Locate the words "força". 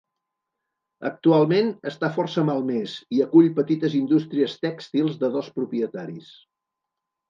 2.17-2.47